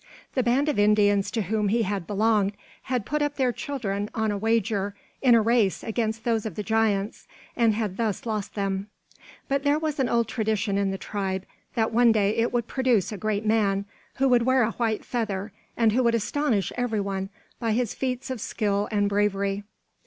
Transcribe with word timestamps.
The 0.33 0.41
band 0.41 0.67
of 0.67 0.79
Indians 0.79 1.29
to 1.29 1.43
whom 1.43 1.67
he 1.67 1.83
had 1.83 2.07
belonged 2.07 2.53
had 2.89 3.05
put 3.05 3.21
up 3.21 3.35
their 3.35 3.51
children 3.51 4.09
on 4.15 4.31
a 4.31 4.37
wager 4.39 4.95
in 5.21 5.35
a 5.35 5.41
race 5.43 5.83
against 5.83 6.23
those 6.23 6.43
of 6.43 6.55
the 6.55 6.63
giants, 6.63 7.27
and 7.55 7.75
had 7.75 7.97
thus 7.97 8.25
lost 8.25 8.55
them. 8.55 8.87
But 9.47 9.61
there 9.61 9.77
was 9.77 9.99
an 9.99 10.09
old 10.09 10.27
tradition 10.27 10.75
in 10.75 10.89
the 10.89 10.97
tribe, 10.97 11.45
that 11.75 11.93
one 11.93 12.11
day 12.11 12.35
it 12.37 12.51
would 12.51 12.65
produce 12.65 13.11
a 13.11 13.15
great 13.19 13.45
man, 13.45 13.85
who 14.15 14.27
would 14.29 14.41
wear 14.41 14.63
a 14.63 14.71
white 14.71 15.05
feather, 15.05 15.51
and 15.77 15.91
who 15.91 16.01
would 16.01 16.15
astonish 16.15 16.71
every 16.75 16.99
one 16.99 17.29
by 17.59 17.73
his 17.73 17.93
feats 17.93 18.31
of 18.31 18.41
skill 18.41 18.87
and 18.91 19.07
bravery. 19.07 19.63